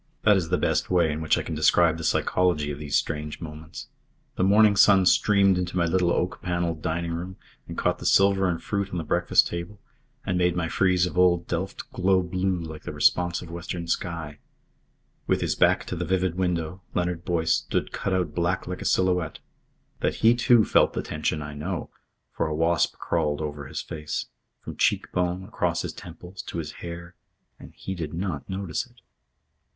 [0.23, 3.39] That is the best way in which I can describe the psychology of these strange
[3.39, 3.89] moments.
[4.35, 7.35] The morning sun streamed into my little oak panelled dining room
[7.67, 9.79] and caught the silver and fruit on the breakfast table
[10.25, 14.39] and made my frieze of old Delft glow blue like the responsive western sky.
[15.27, 18.85] With his back to the vivid window, Leonard Boyce stood cut out black like a
[18.85, 19.37] silhouette.
[19.99, 21.91] That he, too, felt the tension, I know;
[22.31, 24.25] for a wasp crawled over his face,
[24.61, 27.13] from cheek bone, across his temples, to his hair,
[27.59, 29.01] and he did not notice it.